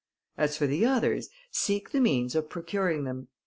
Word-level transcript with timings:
As 0.35 0.57
for 0.57 0.65
the 0.65 0.83
others, 0.83 1.29
seek 1.51 1.91
the 1.91 2.01
means 2.01 2.33
of 2.33 2.49
procuring 2.49 3.03
them. 3.03 3.27